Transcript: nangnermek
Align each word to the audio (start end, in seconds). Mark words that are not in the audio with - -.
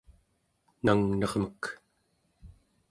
nangnermek 0.83 1.61